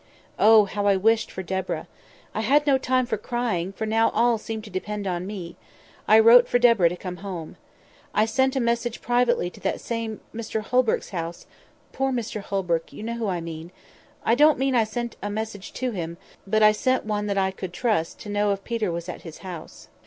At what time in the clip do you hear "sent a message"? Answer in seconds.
8.25-8.99, 14.85-15.71